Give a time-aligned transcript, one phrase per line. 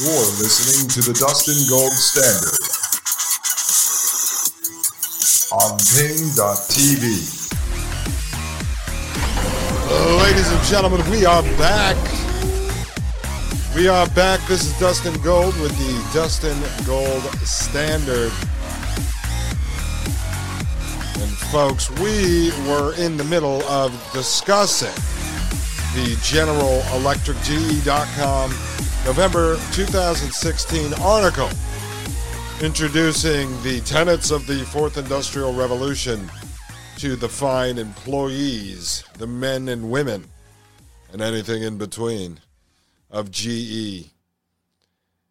[0.00, 2.56] You're listening to the Dustin Gold Standard
[5.52, 7.04] on Paine.tv.
[10.22, 11.98] Ladies and gentlemen, we are back.
[13.76, 14.40] We are back.
[14.48, 18.32] This is Dustin Gold with the Dustin Gold Standard.
[21.20, 24.94] And folks, we were in the middle of discussing
[25.94, 28.50] the General Electric GE.com
[29.04, 31.48] November 2016 article
[32.60, 36.30] introducing the tenets of the fourth industrial revolution
[36.98, 40.26] to the fine employees, the men and women,
[41.12, 42.38] and anything in between
[43.10, 44.10] of GE.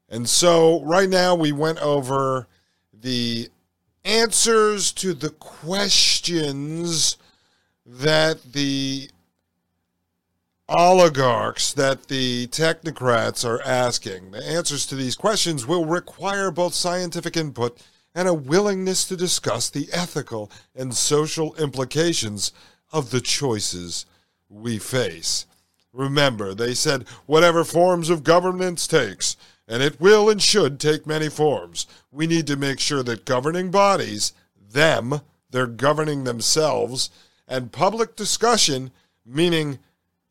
[0.09, 2.47] And so, right now, we went over
[2.91, 3.49] the
[4.03, 7.17] answers to the questions
[7.85, 9.11] that the
[10.69, 14.31] oligarchs that the technocrats are asking.
[14.31, 17.81] The answers to these questions will require both scientific input
[18.13, 22.51] and a willingness to discuss the ethical and social implications
[22.91, 24.05] of the choices
[24.49, 25.45] we face.
[25.91, 31.29] Remember, they said, whatever forms of governance takes, and it will and should take many
[31.29, 34.33] forms, we need to make sure that governing bodies,
[34.71, 37.09] them, they're governing themselves,
[37.47, 38.91] and public discussion,
[39.25, 39.79] meaning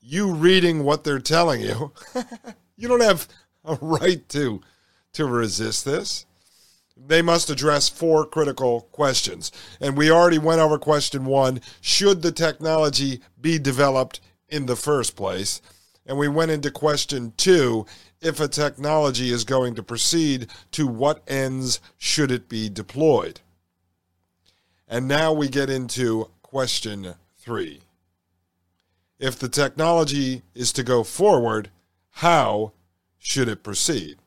[0.01, 1.93] you reading what they're telling you,
[2.77, 3.29] you don't have
[3.65, 4.61] a right to
[5.13, 6.27] to resist this.
[6.97, 9.53] They must address four critical questions.
[9.81, 15.17] And we already went over question 1, should the technology be developed in the first
[15.17, 15.63] place?
[16.07, 17.87] And we went into question 2,
[18.21, 23.41] if a technology is going to proceed, to what ends should it be deployed?
[24.89, 27.83] And now we get into question 3
[29.19, 31.71] if the technology is to go forward,
[32.11, 32.73] how
[33.19, 34.19] should it proceed?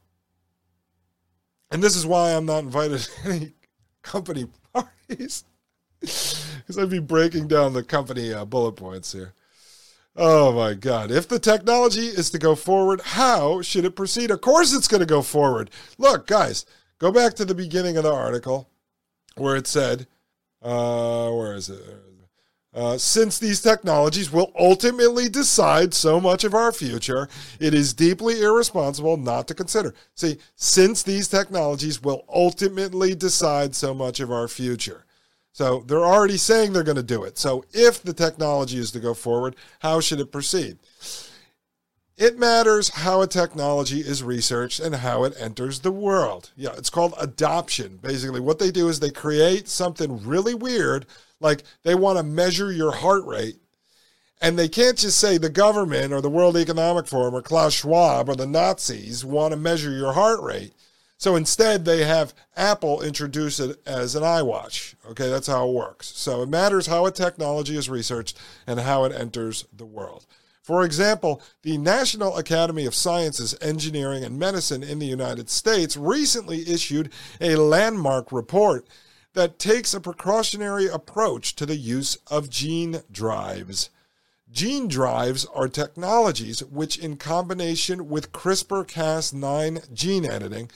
[1.71, 3.53] And this is why I'm not invited to any
[4.01, 5.43] company parties.
[6.61, 9.33] Because I'd be breaking down the company uh, bullet points here.
[10.15, 11.11] Oh my God.
[11.11, 14.29] If the technology is to go forward, how should it proceed?
[14.31, 15.69] Of course, it's going to go forward.
[15.97, 16.65] Look, guys,
[16.99, 18.69] go back to the beginning of the article
[19.35, 20.07] where it said,
[20.61, 21.81] uh, where is it?
[22.73, 27.27] Uh, since these technologies will ultimately decide so much of our future,
[27.59, 29.93] it is deeply irresponsible not to consider.
[30.15, 35.05] See, since these technologies will ultimately decide so much of our future.
[35.51, 37.37] So they're already saying they're going to do it.
[37.37, 40.77] So if the technology is to go forward, how should it proceed?
[42.15, 46.51] It matters how a technology is researched and how it enters the world.
[46.55, 47.97] Yeah, it's called adoption.
[47.97, 51.05] Basically, what they do is they create something really weird
[51.41, 53.57] like they want to measure your heart rate.
[54.41, 58.27] And they can't just say the government or the World Economic Forum or Klaus Schwab
[58.27, 60.73] or the Nazis want to measure your heart rate.
[61.17, 64.95] So instead, they have Apple introduce it as an iWatch.
[65.11, 66.07] Okay, that's how it works.
[66.07, 70.25] So it matters how a technology is researched and how it enters the world.
[70.63, 76.67] For example, the National Academy of Sciences, Engineering, and Medicine in the United States recently
[76.67, 78.87] issued a landmark report
[79.33, 83.89] that takes a precautionary approach to the use of gene drives.
[84.51, 90.69] Gene drives are technologies which, in combination with CRISPR Cas9 gene editing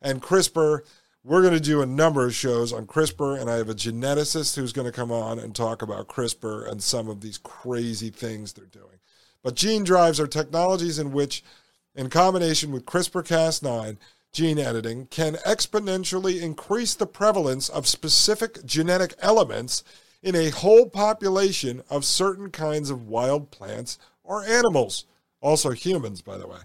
[0.00, 0.80] and CRISPR,
[1.24, 4.56] we're going to do a number of shows on CRISPR, and I have a geneticist
[4.56, 8.52] who's going to come on and talk about CRISPR and some of these crazy things
[8.52, 8.98] they're doing.
[9.44, 11.44] But gene drives are technologies in which,
[11.94, 13.98] in combination with CRISPR Cas9,
[14.32, 19.84] gene editing can exponentially increase the prevalence of specific genetic elements
[20.22, 25.04] in a whole population of certain kinds of wild plants or animals,
[25.42, 26.60] also humans, by the way.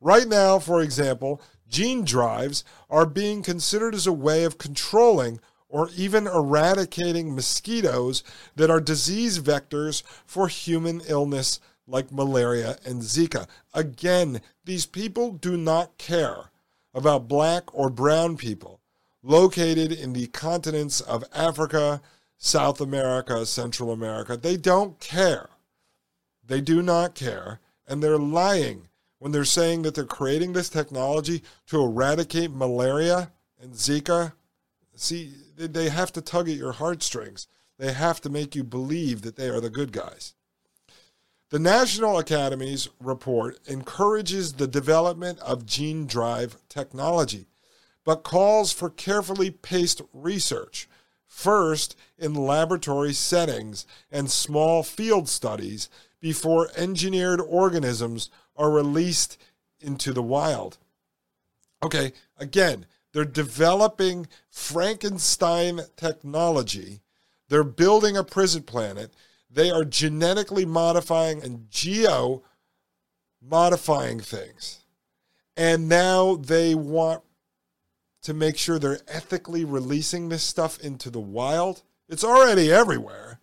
[0.00, 5.38] Right now, for example, gene drives are being considered as a way of controlling
[5.68, 8.22] or even eradicating mosquitoes
[8.56, 13.46] that are disease vectors for human illness like malaria and Zika.
[13.74, 16.51] Again, these people do not care
[16.94, 18.80] about black or brown people
[19.22, 22.02] located in the continents of Africa,
[22.36, 24.36] South America, Central America.
[24.36, 25.48] They don't care.
[26.44, 27.60] They do not care.
[27.86, 33.30] And they're lying when they're saying that they're creating this technology to eradicate malaria
[33.60, 34.32] and Zika.
[34.96, 37.46] See, they have to tug at your heartstrings.
[37.78, 40.34] They have to make you believe that they are the good guys.
[41.52, 47.44] The National Academy's report encourages the development of gene drive technology,
[48.04, 50.88] but calls for carefully paced research,
[51.26, 55.90] first in laboratory settings and small field studies
[56.20, 59.36] before engineered organisms are released
[59.78, 60.78] into the wild.
[61.82, 67.02] Okay, again, they're developing Frankenstein technology.
[67.50, 69.12] They're building a prison planet.
[69.52, 72.42] They are genetically modifying and geo
[73.40, 74.80] modifying things.
[75.56, 77.22] And now they want
[78.22, 81.82] to make sure they're ethically releasing this stuff into the wild.
[82.08, 83.40] It's already everywhere.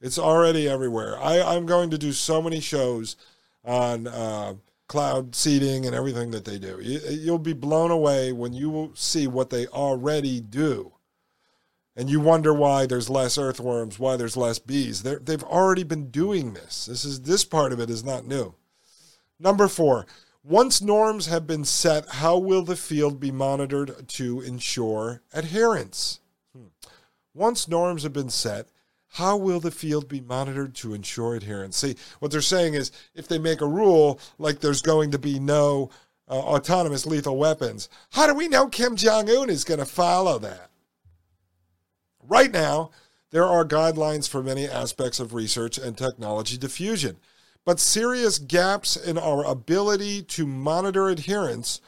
[0.00, 1.18] It's already everywhere.
[1.20, 3.16] I, I'm going to do so many shows
[3.64, 4.54] on uh,
[4.88, 6.78] cloud seeding and everything that they do.
[6.80, 10.92] You, you'll be blown away when you will see what they already do.
[11.94, 15.02] And you wonder why there's less earthworms, why there's less bees.
[15.02, 16.86] They're, they've already been doing this.
[16.86, 18.54] This is this part of it is not new.
[19.38, 20.06] Number four,
[20.42, 26.20] once norms have been set, how will the field be monitored to ensure adherence?
[26.56, 26.68] Hmm.
[27.34, 28.68] Once norms have been set,
[29.12, 31.76] how will the field be monitored to ensure adherence?
[31.76, 35.38] See, what they're saying is if they make a rule like there's going to be
[35.38, 35.90] no
[36.28, 40.38] uh, autonomous lethal weapons, how do we know Kim Jong un is going to follow
[40.38, 40.70] that?
[42.22, 42.90] Right now,
[43.30, 47.16] there are guidelines for many aspects of research and technology diffusion,
[47.64, 51.80] but serious gaps in our ability to monitor adherence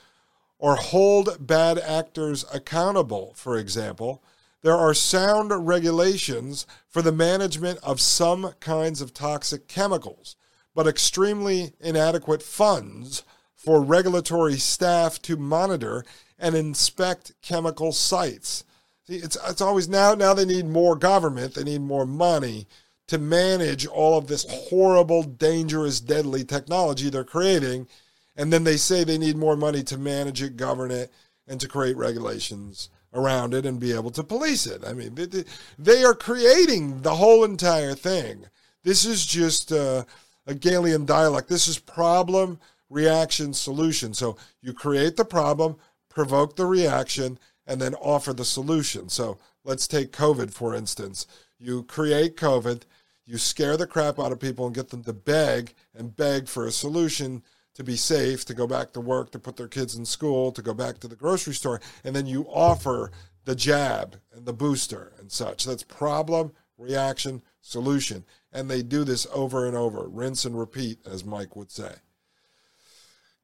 [0.59, 4.23] or hold bad actors accountable, for example,
[4.63, 10.37] there are sound regulations for the management of some kinds of toxic chemicals,
[10.75, 16.05] but extremely inadequate funds for regulatory staff to monitor
[16.39, 18.65] and inspect chemical sites.
[19.07, 22.67] See, it's, it's always now, now they need more government, they need more money
[23.09, 27.87] to manage all of this horrible, dangerous, deadly technology they're creating.
[28.35, 31.13] And then they say they need more money to manage it, govern it,
[31.47, 34.83] and to create regulations around it and be able to police it.
[34.85, 35.45] I mean, they,
[35.79, 38.47] they are creating the whole entire thing.
[38.83, 40.05] This is just uh,
[40.47, 41.49] a Hegelian dialectic.
[41.49, 42.59] This is problem,
[42.91, 44.15] reaction, solution.
[44.15, 45.77] So you create the problem,
[46.09, 49.09] provoke the reaction, and then offer the solution.
[49.09, 51.27] So let's take COVID, for instance.
[51.59, 52.83] You create COVID,
[53.25, 56.67] you scare the crap out of people and get them to beg and beg for
[56.67, 57.43] a solution
[57.75, 60.63] to be safe, to go back to work, to put their kids in school, to
[60.63, 63.11] go back to the grocery store, and then you offer
[63.45, 65.65] the jab and the booster and such.
[65.65, 68.25] That's problem, reaction, solution.
[68.53, 71.95] And they do this over and over, rinse and repeat, as Mike would say.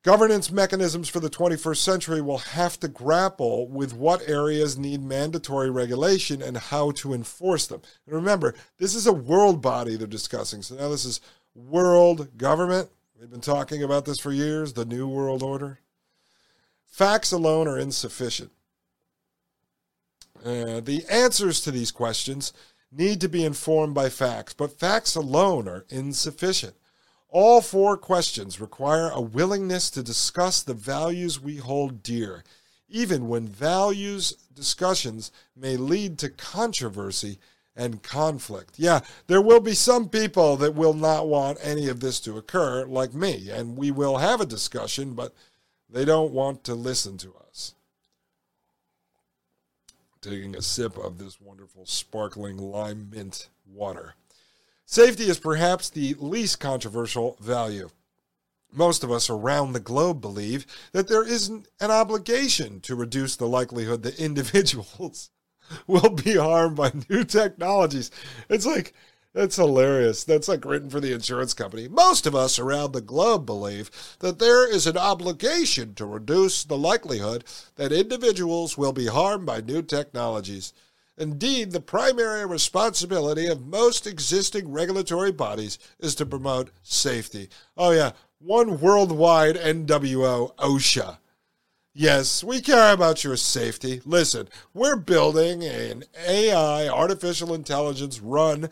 [0.02, 5.70] Governance mechanisms for the 21st century will have to grapple with what areas need mandatory
[5.70, 7.82] regulation and how to enforce them.
[8.06, 10.62] And remember, this is a world body they're discussing.
[10.62, 11.20] So now this is
[11.54, 12.88] world government,
[13.20, 15.80] We've been talking about this for years the New World Order.
[16.86, 18.50] Facts alone are insufficient.
[20.42, 22.54] Uh, the answers to these questions
[22.90, 26.76] need to be informed by facts, but facts alone are insufficient.
[27.32, 32.42] All four questions require a willingness to discuss the values we hold dear,
[32.88, 37.38] even when values discussions may lead to controversy
[37.76, 38.74] and conflict.
[38.78, 42.84] Yeah, there will be some people that will not want any of this to occur,
[42.84, 45.32] like me, and we will have a discussion, but
[45.88, 47.74] they don't want to listen to us.
[50.20, 54.14] Taking a sip of this wonderful sparkling lime mint water.
[54.90, 57.90] Safety is perhaps the least controversial value.
[58.72, 63.46] Most of us around the globe believe that there isn't an obligation to reduce the
[63.46, 65.30] likelihood that individuals
[65.86, 68.10] will be harmed by new technologies.
[68.48, 68.92] It's like,
[69.32, 70.24] that's hilarious.
[70.24, 71.86] That's like written for the insurance company.
[71.86, 76.76] Most of us around the globe believe that there is an obligation to reduce the
[76.76, 77.44] likelihood
[77.76, 80.72] that individuals will be harmed by new technologies.
[81.18, 87.48] Indeed, the primary responsibility of most existing regulatory bodies is to promote safety.
[87.76, 91.18] Oh, yeah, one worldwide NWO OSHA.
[91.92, 94.00] Yes, we care about your safety.
[94.04, 98.70] Listen, we're building an AI, artificial intelligence run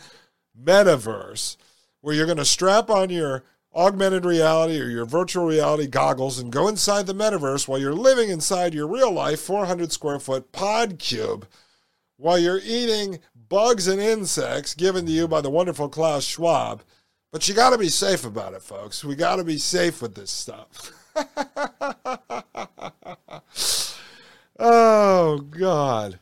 [0.59, 1.57] metaverse
[2.00, 6.52] where you're going to strap on your augmented reality or your virtual reality goggles and
[6.52, 10.99] go inside the metaverse while you're living inside your real life 400 square foot pod
[10.99, 11.47] cube
[12.18, 16.82] while you're eating bugs and insects given to you by the wonderful Klaus Schwab.
[17.32, 19.04] But you got to be safe about it, folks.
[19.04, 20.92] We got to be safe with this stuff.
[24.58, 26.18] oh, God.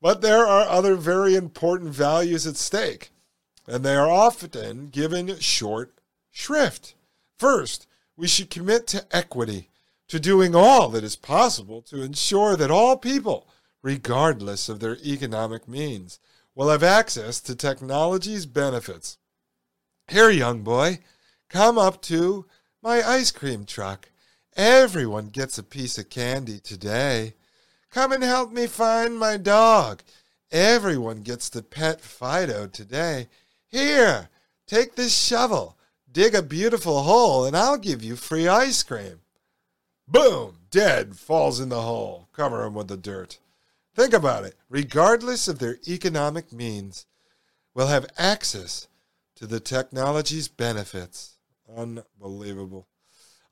[0.00, 3.10] But there are other very important values at stake,
[3.66, 5.94] and they are often given short
[6.30, 6.94] shrift.
[7.38, 7.86] First,
[8.16, 9.70] we should commit to equity,
[10.08, 13.48] to doing all that is possible to ensure that all people,
[13.84, 16.18] regardless of their economic means,
[16.54, 19.18] will have access to technology's benefits.
[20.08, 21.00] Here, young boy,
[21.50, 22.46] come up to
[22.82, 24.08] my ice cream truck.
[24.56, 27.34] Everyone gets a piece of candy today.
[27.90, 30.02] Come and help me find my dog.
[30.50, 33.28] Everyone gets to pet Fido today.
[33.68, 34.30] Here,
[34.66, 35.76] take this shovel,
[36.10, 39.20] dig a beautiful hole, and I'll give you free ice cream.
[40.08, 40.56] Boom!
[40.70, 42.28] Dead falls in the hole.
[42.32, 43.38] Cover him with the dirt.
[43.94, 44.56] Think about it.
[44.68, 47.06] Regardless of their economic means,
[47.74, 48.88] will have access
[49.36, 51.36] to the technology's benefits.
[51.76, 52.86] Unbelievable.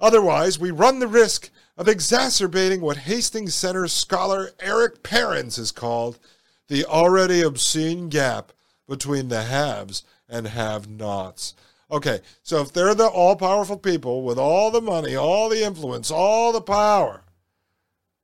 [0.00, 6.18] Otherwise, we run the risk of exacerbating what Hastings Center scholar Erik Parens has called
[6.66, 8.52] the already obscene gap
[8.88, 11.54] between the haves and have nots.
[11.90, 16.11] Okay, so if they're the all powerful people with all the money, all the influence,
[16.11, 17.22] all the power,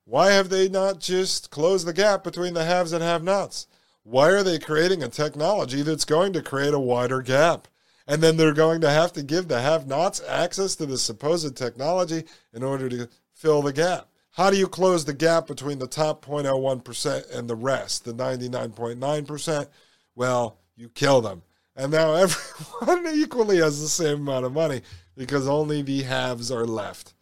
[0.08, 3.66] why have they not just closed the gap between the haves and have nots?
[4.04, 7.68] Why are they creating a technology that's going to create a wider gap?
[8.06, 11.54] And then they're going to have to give the have nots access to the supposed
[11.58, 12.24] technology
[12.54, 14.08] in order to fill the gap.
[14.30, 19.66] How do you close the gap between the top 0.01% and the rest, the 99.9%?
[20.14, 21.42] Well, you kill them.
[21.76, 24.80] And now everyone equally has the same amount of money
[25.18, 27.12] because only the haves are left.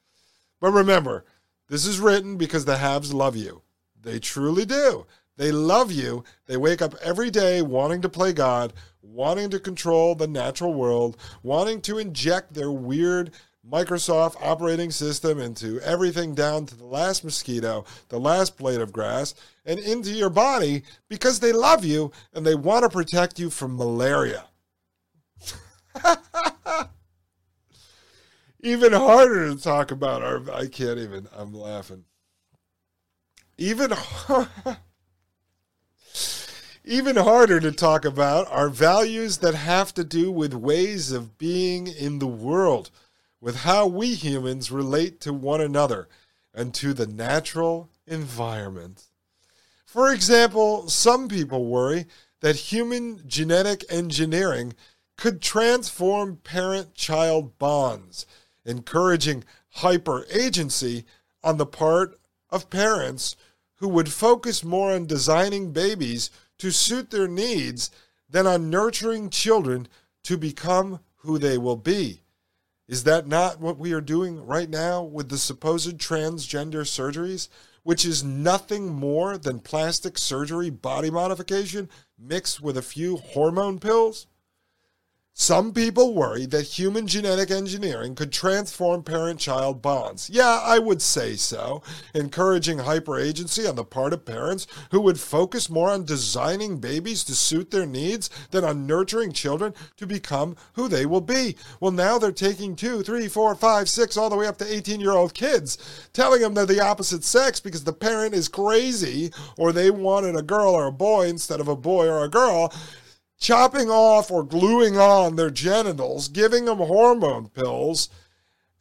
[0.61, 1.25] But remember,
[1.69, 3.63] this is written because the haves love you.
[4.01, 5.07] They truly do.
[5.37, 6.25] They love you.
[6.47, 11.17] They wake up every day wanting to play God, wanting to control the natural world,
[11.43, 13.33] wanting to inject their weird
[13.69, 19.35] Microsoft operating system into everything down to the last mosquito, the last blade of grass,
[19.65, 23.77] and into your body because they love you and they want to protect you from
[23.77, 24.45] malaria.
[28.61, 32.05] even harder to talk about our I can't even I'm laughing.
[33.59, 33.93] Even
[36.85, 41.87] even harder to talk about are values that have to do with ways of being
[41.87, 42.91] in the world,
[43.41, 46.09] with how we humans relate to one another
[46.55, 49.05] and to the natural environment.
[49.85, 52.07] For example, some people worry
[52.41, 54.75] that human genetic engineering
[55.17, 58.27] could transform parent child bonds,
[58.67, 61.05] encouraging hyper agency
[61.43, 62.19] on the part
[62.51, 63.37] of parents
[63.77, 67.91] who would focus more on designing babies to suit their needs
[68.29, 69.87] than on nurturing children
[70.25, 72.23] to become who they will be.
[72.89, 77.49] Is that not what we are doing right now with the supposed transgender surgeries,
[77.83, 84.27] which is nothing more than plastic surgery body modification mixed with a few hormone pills?
[85.39, 90.31] Some people worry that human genetic engineering could transform parent child bonds.
[90.31, 91.83] Yeah, I would say so,
[92.15, 97.35] encouraging hyperagency on the part of parents who would focus more on designing babies to
[97.35, 101.57] suit their needs than on nurturing children to become who they will be.
[101.81, 105.01] Well, now they're taking two, three, four, five, six, all the way up to 18
[105.01, 105.77] year old kids,
[106.15, 110.41] telling them they're the opposite sex because the parent is crazy or they wanted a
[110.41, 112.73] girl or a boy instead of a boy or a girl
[113.39, 118.09] chopping off or gluing on their genitals, giving them hormone pills,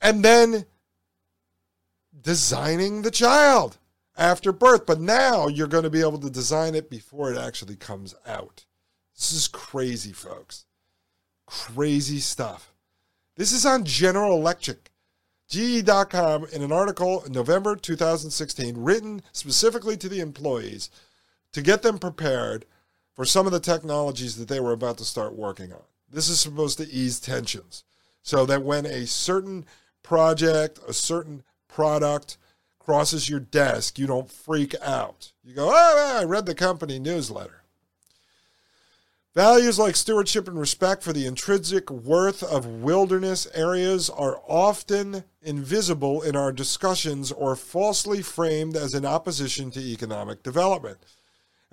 [0.01, 0.65] and then
[2.21, 3.77] designing the child
[4.17, 4.85] after birth.
[4.85, 8.65] But now you're going to be able to design it before it actually comes out.
[9.15, 10.65] This is crazy, folks.
[11.45, 12.73] Crazy stuff.
[13.35, 14.91] This is on General Electric.
[15.47, 20.89] GE.com in an article in November 2016 written specifically to the employees
[21.51, 22.65] to get them prepared
[23.15, 25.81] for some of the technologies that they were about to start working on.
[26.11, 27.83] This is supposed to ease tensions
[28.21, 29.65] so that when a certain
[30.03, 32.37] project, a certain product
[32.79, 35.31] crosses your desk, you don't freak out.
[35.43, 37.63] You go, oh, I read the company newsletter.
[39.33, 46.21] Values like stewardship and respect for the intrinsic worth of wilderness areas are often invisible
[46.21, 50.99] in our discussions or falsely framed as in opposition to economic development.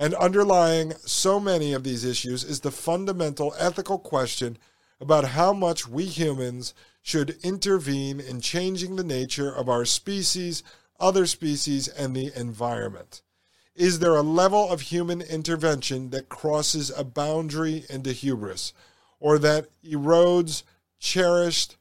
[0.03, 4.59] And underlying so many of these issues is the fundamental ethical question
[5.01, 10.65] about how much we humans should intervene in changing the nature of our species,
[10.99, 13.23] other species, and the environment.
[13.77, 18.73] Is there a level of human intervention that crosses a boundary into hubris
[19.21, 20.65] or that erodes
[20.99, 21.77] cherished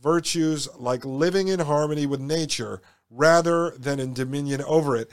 [0.00, 2.80] virtues like living in harmony with nature
[3.10, 5.10] rather than in dominion over it?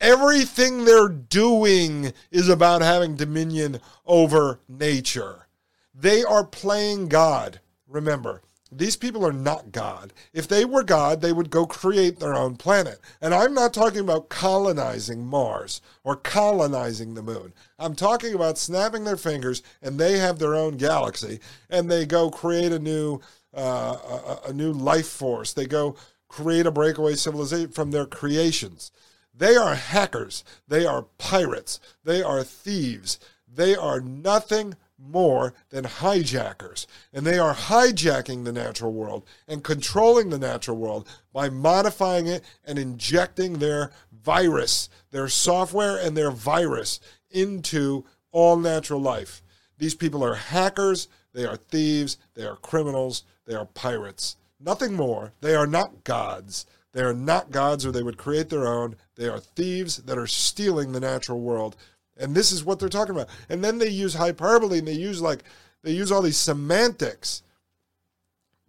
[0.00, 5.46] Everything they're doing is about having dominion over nature.
[5.94, 7.60] They are playing God.
[7.86, 8.40] Remember,
[8.72, 10.12] these people are not God.
[10.32, 13.00] If they were God, they would go create their own planet.
[13.20, 17.52] And I'm not talking about colonizing Mars or colonizing the moon.
[17.78, 22.30] I'm talking about snapping their fingers and they have their own galaxy and they go
[22.30, 23.20] create a new
[23.52, 25.52] uh, a, a new life force.
[25.52, 25.96] They go
[26.28, 28.92] create a breakaway civilization from their creations.
[29.34, 30.44] They are hackers.
[30.68, 31.80] They are pirates.
[32.04, 33.18] They are thieves.
[33.46, 36.86] They are nothing more than hijackers.
[37.12, 42.44] And they are hijacking the natural world and controlling the natural world by modifying it
[42.64, 49.42] and injecting their virus, their software and their virus into all natural life.
[49.78, 54.36] These people are hackers, they are thieves, they are criminals, they are pirates.
[54.60, 55.32] Nothing more.
[55.40, 56.66] They are not gods.
[56.92, 58.96] They are not gods or they would create their own.
[59.16, 61.76] They are thieves that are stealing the natural world
[62.20, 63.30] and this is what they're talking about.
[63.48, 65.42] And then they use hyperbole and they use like
[65.82, 67.42] they use all these semantics,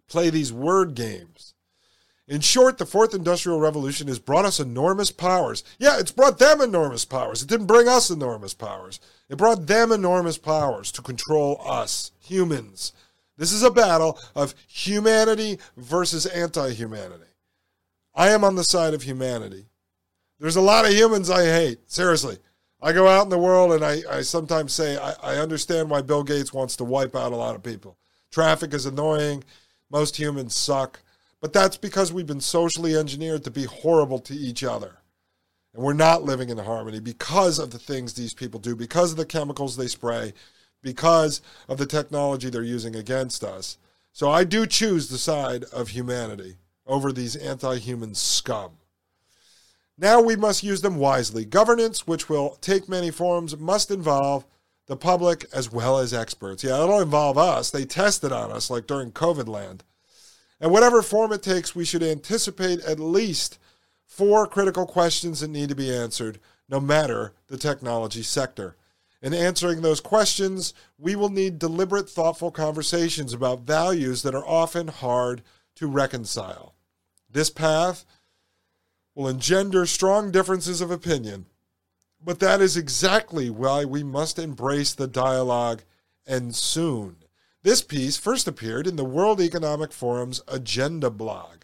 [0.08, 1.54] play these word games.
[2.26, 5.64] In short, the fourth industrial revolution has brought us enormous powers.
[5.78, 7.42] Yeah, it's brought them enormous powers.
[7.42, 9.00] It didn't bring us enormous powers.
[9.28, 12.92] It brought them enormous powers to control us, humans.
[13.36, 17.31] This is a battle of humanity versus anti humanity.
[18.14, 19.66] I am on the side of humanity.
[20.38, 21.90] There's a lot of humans I hate.
[21.90, 22.38] Seriously.
[22.80, 26.02] I go out in the world and I, I sometimes say, I, I understand why
[26.02, 27.96] Bill Gates wants to wipe out a lot of people.
[28.32, 29.44] Traffic is annoying.
[29.88, 31.00] Most humans suck.
[31.40, 34.98] But that's because we've been socially engineered to be horrible to each other.
[35.74, 39.16] And we're not living in harmony because of the things these people do, because of
[39.16, 40.34] the chemicals they spray,
[40.82, 43.78] because of the technology they're using against us.
[44.12, 46.56] So I do choose the side of humanity
[46.92, 48.72] over these anti human scum.
[49.96, 51.44] Now we must use them wisely.
[51.44, 54.44] Governance, which will take many forms, must involve
[54.86, 56.62] the public as well as experts.
[56.62, 57.70] Yeah, it'll involve us.
[57.70, 59.84] They tested on us like during COVID land.
[60.60, 63.58] And whatever form it takes, we should anticipate at least
[64.04, 68.76] four critical questions that need to be answered, no matter the technology sector.
[69.22, 74.88] In answering those questions, we will need deliberate, thoughtful conversations about values that are often
[74.88, 75.42] hard
[75.76, 76.74] to reconcile.
[77.32, 78.04] This path
[79.14, 81.46] will engender strong differences of opinion.
[82.24, 85.82] But that is exactly why we must embrace the dialogue
[86.26, 87.16] and soon.
[87.62, 91.62] This piece first appeared in the World Economic Forum's agenda blog.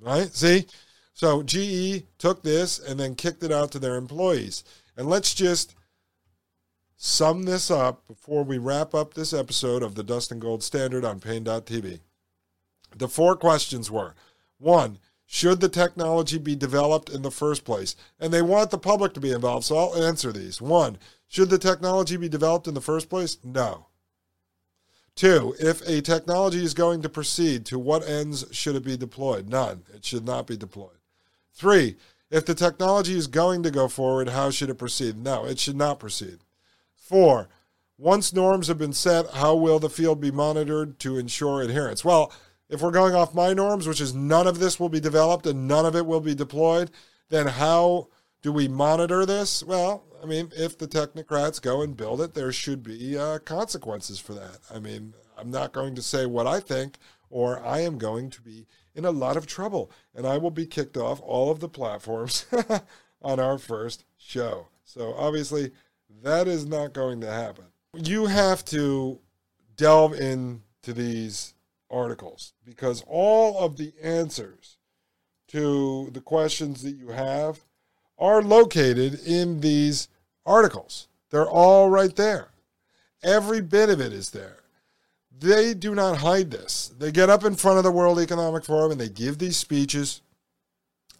[0.00, 0.32] Right?
[0.34, 0.66] See?
[1.12, 4.64] So GE took this and then kicked it out to their employees.
[4.96, 5.74] And let's just
[6.96, 11.20] sum this up before we wrap up this episode of the Dustin Gold Standard on
[11.20, 12.00] Paine.tv.
[12.96, 14.14] The four questions were
[14.58, 14.98] one,
[15.32, 17.94] should the technology be developed in the first place?
[18.18, 20.60] And they want the public to be involved, so I'll answer these.
[20.60, 23.38] One, should the technology be developed in the first place?
[23.44, 23.86] No.
[25.14, 29.48] Two, if a technology is going to proceed, to what ends should it be deployed?
[29.48, 29.84] None.
[29.94, 30.98] It should not be deployed.
[31.54, 31.94] Three,
[32.28, 35.16] if the technology is going to go forward, how should it proceed?
[35.16, 36.38] No, it should not proceed.
[36.96, 37.48] Four,
[37.96, 42.04] once norms have been set, how will the field be monitored to ensure adherence?
[42.04, 42.32] Well,
[42.70, 45.66] if we're going off my norms, which is none of this will be developed and
[45.66, 46.90] none of it will be deployed,
[47.28, 48.08] then how
[48.42, 49.62] do we monitor this?
[49.62, 54.18] Well, I mean, if the technocrats go and build it, there should be uh, consequences
[54.18, 54.58] for that.
[54.72, 58.42] I mean, I'm not going to say what I think, or I am going to
[58.42, 61.68] be in a lot of trouble, and I will be kicked off all of the
[61.68, 62.46] platforms
[63.22, 64.68] on our first show.
[64.84, 65.72] So obviously,
[66.22, 67.64] that is not going to happen.
[67.94, 69.20] You have to
[69.76, 71.54] delve into these
[71.90, 74.78] articles because all of the answers
[75.48, 77.60] to the questions that you have
[78.18, 80.08] are located in these
[80.46, 81.08] articles.
[81.30, 82.48] They're all right there.
[83.22, 84.58] Every bit of it is there.
[85.36, 86.92] They do not hide this.
[86.98, 90.20] They get up in front of the World Economic Forum and they give these speeches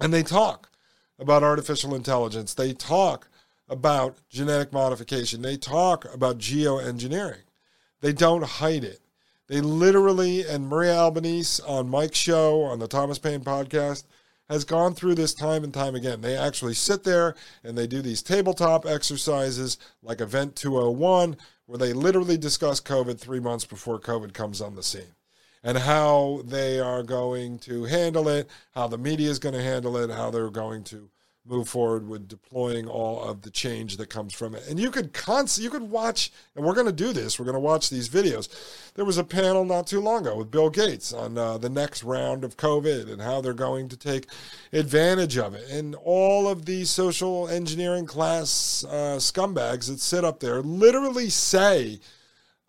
[0.00, 0.70] and they talk
[1.18, 2.54] about artificial intelligence.
[2.54, 3.28] They talk
[3.68, 5.42] about genetic modification.
[5.42, 7.44] They talk about geoengineering.
[8.00, 9.00] They don't hide it.
[9.50, 14.04] They literally, and Maria Albanese on Mike's show on the Thomas Paine podcast
[14.48, 16.20] has gone through this time and time again.
[16.20, 17.34] They actually sit there
[17.64, 21.36] and they do these tabletop exercises like Event 201,
[21.66, 25.16] where they literally discuss COVID three months before COVID comes on the scene
[25.64, 29.96] and how they are going to handle it, how the media is going to handle
[29.96, 31.10] it, how they're going to
[31.50, 34.62] move forward with deploying all of the change that comes from it.
[34.68, 37.38] And you could const- you could watch, and we're going to do this.
[37.38, 38.48] We're going to watch these videos.
[38.94, 42.04] There was a panel not too long ago with Bill Gates on uh, the next
[42.04, 44.28] round of COVID and how they're going to take
[44.72, 45.68] advantage of it.
[45.68, 51.98] And all of these social engineering class uh, scumbags that sit up there literally say.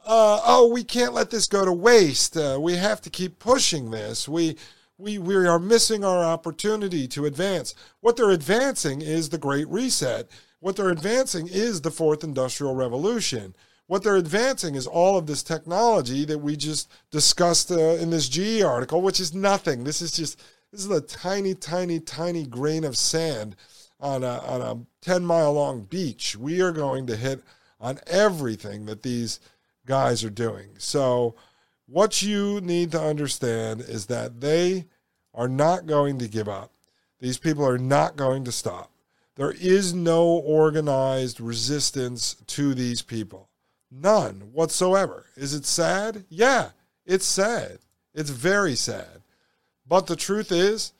[0.03, 2.35] Uh, oh, we can't let this go to waste.
[2.35, 4.27] Uh, we have to keep pushing this.
[4.27, 4.57] We
[5.01, 7.73] we, we are missing our opportunity to advance.
[8.01, 10.29] What they're advancing is the Great Reset.
[10.59, 13.55] What they're advancing is the Fourth Industrial Revolution.
[13.87, 18.29] What they're advancing is all of this technology that we just discussed uh, in this
[18.29, 19.83] GE article, which is nothing.
[19.83, 23.57] This is just this is a tiny, tiny, tiny grain of sand
[23.99, 26.37] on a, on a 10 mile long beach.
[26.37, 27.41] We are going to hit
[27.81, 29.41] on everything that these
[29.85, 30.69] guys are doing.
[30.77, 31.35] So,
[31.87, 34.85] what you need to understand is that they
[35.33, 36.71] are not going to give up.
[37.19, 38.91] These people are not going to stop.
[39.35, 43.49] There is no organized resistance to these people.
[43.89, 45.25] None whatsoever.
[45.35, 46.25] Is it sad?
[46.29, 46.69] Yeah,
[47.05, 47.79] it's sad.
[48.13, 49.21] It's very sad.
[49.87, 50.93] But the truth is,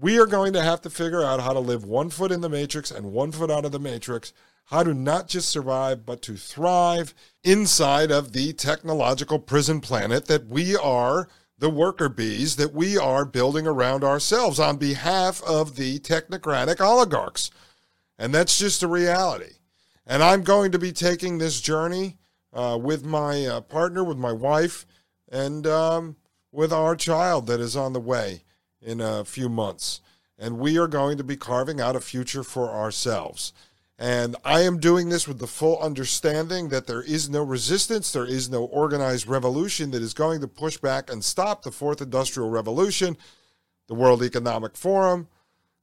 [0.00, 2.48] we are going to have to figure out how to live one foot in the
[2.48, 4.32] matrix and one foot out of the matrix
[4.68, 10.46] how to not just survive, but to thrive inside of the technological prison planet that
[10.46, 11.26] we are,
[11.58, 17.50] the worker bees, that we are building around ourselves on behalf of the technocratic oligarchs.
[18.18, 19.54] And that's just a reality.
[20.06, 22.16] And I'm going to be taking this journey
[22.52, 24.86] uh, with my uh, partner, with my wife,
[25.30, 26.16] and um,
[26.50, 28.44] with our child that is on the way
[28.80, 30.00] in a few months.
[30.38, 33.52] And we are going to be carving out a future for ourselves.
[33.98, 38.24] And I am doing this with the full understanding that there is no resistance, there
[38.24, 42.48] is no organized revolution that is going to push back and stop the fourth industrial
[42.48, 43.16] revolution,
[43.88, 45.26] the World Economic Forum,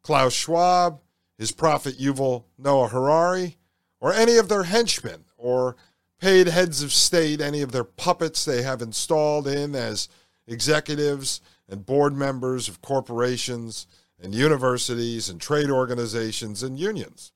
[0.01, 1.01] Klaus Schwab,
[1.37, 3.57] his prophet Yuval Noah Harari,
[3.99, 5.75] or any of their henchmen or
[6.21, 10.07] paid heads of state, any of their puppets they have installed in as
[10.47, 13.87] executives and board members of corporations
[14.21, 17.33] and universities and trade organizations and unions.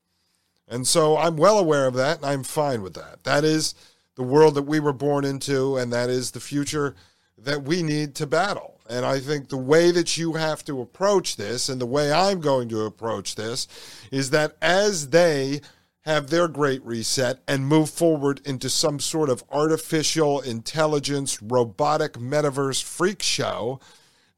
[0.70, 3.24] And so I'm well aware of that, and I'm fine with that.
[3.24, 3.74] That is
[4.16, 6.96] the world that we were born into, and that is the future
[7.38, 8.80] that we need to battle.
[8.90, 12.40] And I think the way that you have to approach this, and the way I'm
[12.40, 13.68] going to approach this,
[14.12, 15.62] is that as they
[16.02, 22.84] have their great reset and move forward into some sort of artificial intelligence, robotic metaverse
[22.84, 23.80] freak show,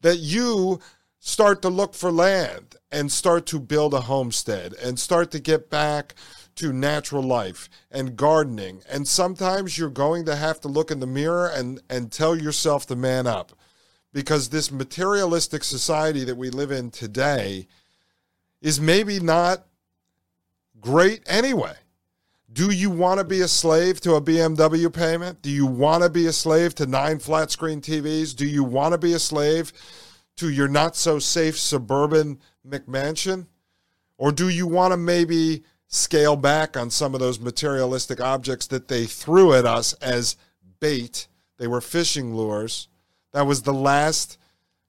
[0.02, 0.80] that you
[1.22, 5.70] start to look for land and start to build a homestead and start to get
[5.70, 6.16] back
[6.56, 8.82] to natural life and gardening.
[8.90, 12.88] And sometimes you're going to have to look in the mirror and, and tell yourself
[12.88, 13.54] to man up
[14.12, 17.68] because this materialistic society that we live in today
[18.60, 19.68] is maybe not
[20.80, 21.76] great anyway.
[22.52, 25.44] Do you want to be a slave to a BMW payment?
[25.44, 28.36] Do you want to be a slave to nine flat screen TVs?
[28.36, 29.72] Do you want to be a slave
[30.38, 33.48] to your not so safe suburban McMansion?
[34.18, 38.88] Or do you want to maybe scale back on some of those materialistic objects that
[38.88, 40.38] they threw at us as
[40.80, 41.28] bait?
[41.58, 42.88] They were fishing lures.
[43.34, 44.38] That was the last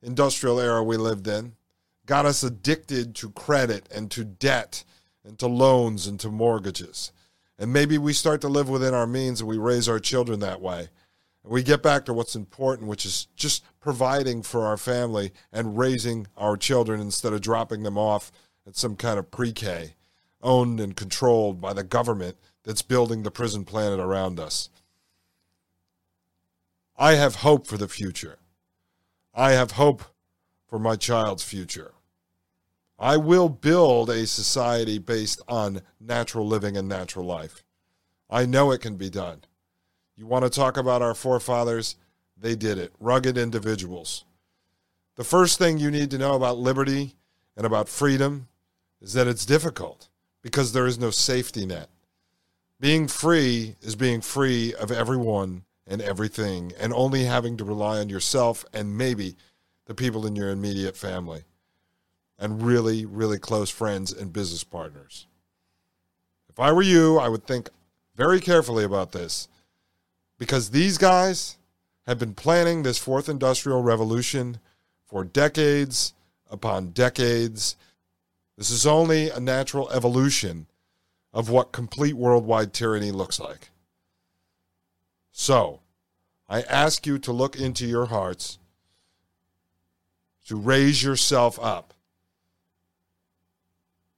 [0.03, 1.55] industrial era we lived in.
[2.07, 4.85] Got us addicted to credit and to debt
[5.25, 7.13] and to loans and to mortgages.
[7.59, 10.61] And maybe we start to live within our means and we raise our children that
[10.61, 10.89] way.
[11.45, 16.29] We get back to what's important, which is just providing for our family and raising
[16.37, 18.31] our children instead of dropping them off
[18.67, 19.95] at some kind of pre K
[20.41, 24.71] owned and controlled by the government that's building the prison planet around us.
[26.97, 28.39] I have hope for the future.
[29.35, 30.05] I have hope
[30.67, 31.93] for my child's future.
[32.99, 37.65] I will build a society based on natural living and natural life.
[38.31, 39.43] I know it can be done.
[40.23, 41.97] You want to talk about our forefathers?
[42.37, 42.93] They did it.
[43.01, 44.25] Rugged individuals.
[45.17, 47.17] The first thing you need to know about liberty
[47.57, 48.47] and about freedom
[49.01, 50.09] is that it's difficult
[50.41, 51.89] because there is no safety net.
[52.79, 58.09] Being free is being free of everyone and everything and only having to rely on
[58.09, 59.35] yourself and maybe
[59.87, 61.43] the people in your immediate family
[62.39, 65.27] and really, really close friends and business partners.
[66.49, 67.71] If I were you, I would think
[68.15, 69.49] very carefully about this
[70.43, 71.57] Because these guys
[72.05, 74.59] have been planning this fourth industrial revolution
[75.05, 76.15] for decades
[76.51, 77.77] upon decades.
[78.59, 80.67] This is only a natural evolution
[81.33, 83.71] of what complete worldwide tyranny looks like.
[85.31, 85.79] So,
[86.49, 88.59] I ask you to look into your hearts,
[90.49, 91.95] to raise yourself up,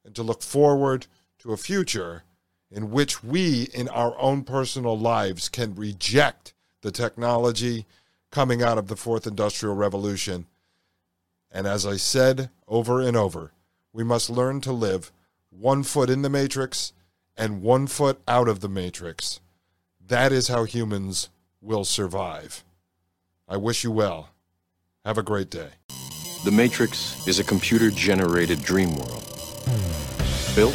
[0.06, 1.06] and to look forward
[1.40, 2.22] to a future
[2.74, 7.86] in which we, in our own personal lives, can reject the technology
[8.32, 10.46] coming out of the fourth industrial revolution.
[11.52, 13.52] And as I said over and over,
[13.92, 15.12] we must learn to live
[15.50, 16.92] one foot in the matrix
[17.36, 19.38] and one foot out of the matrix.
[20.04, 21.28] That is how humans
[21.62, 22.64] will survive.
[23.48, 24.30] I wish you well.
[25.04, 25.68] Have a great day.
[26.44, 29.24] The Matrix is a computer generated dream world
[30.54, 30.74] built